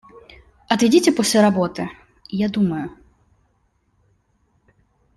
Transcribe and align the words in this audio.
Отведите 0.67 1.11
после 1.15 1.41
работы, 1.43 1.87
я 2.31 2.49
думаю. 2.49 2.89